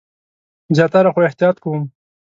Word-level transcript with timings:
زیاتره، 0.75 1.09
خو 1.13 1.19
احتیاط 1.27 1.57
کوم 1.63 1.81